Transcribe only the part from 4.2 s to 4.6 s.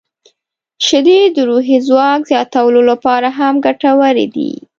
دي.